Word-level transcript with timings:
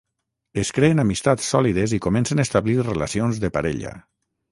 Es 0.61 0.69
creen 0.77 1.01
amistats 1.03 1.49
sòlides 1.55 1.93
i 1.97 1.99
comencen 2.05 2.41
a 2.43 2.47
establir 2.47 2.79
relacions 2.89 3.43
de 3.45 3.53
parella. 3.59 3.93